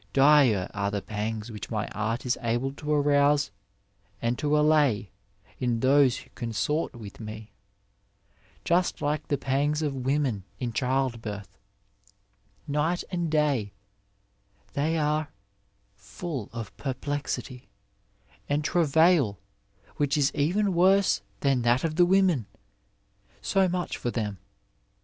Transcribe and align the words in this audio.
Dire 0.13 0.67
are 0.73 0.89
the 0.89 1.03
pangs 1.03 1.51
which 1.51 1.69
my 1.69 1.87
art 1.89 2.25
is 2.25 2.35
able 2.41 2.73
to 2.73 2.91
arouse 2.91 3.51
and 4.19 4.35
to 4.39 4.57
allay 4.57 5.11
in 5.59 5.79
those 5.81 6.17
who 6.17 6.31
consort 6.33 6.95
with 6.95 7.19
me, 7.19 7.51
just 8.65 8.99
like 9.03 9.27
the 9.27 9.37
pangs 9.37 9.83
of 9.83 9.93
women 9.93 10.43
in 10.59 10.73
childbirth; 10.73 11.55
night 12.67 13.03
and 13.11 13.29
day 13.29 13.73
they 14.73 14.97
are 14.97 15.27
full 15.93 16.49
of 16.51 16.75
perplexity 16.77 17.69
and 18.49 18.63
travail 18.63 19.37
which 19.97 20.17
is 20.17 20.31
even 20.33 20.73
worse 20.73 21.21
than 21.41 21.61
that 21.61 21.83
of 21.83 21.95
the 21.95 22.07
women. 22.07 22.47
So 23.39 23.69
much 23.69 23.97
for 23.97 24.09
them. 24.09 24.39